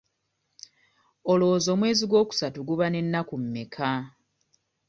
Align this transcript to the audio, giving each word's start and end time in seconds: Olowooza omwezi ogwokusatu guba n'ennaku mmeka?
Olowooza 1.31 1.69
omwezi 1.75 2.01
ogwokusatu 2.05 2.59
guba 2.67 2.85
n'ennaku 2.89 3.35
mmeka? 3.41 3.89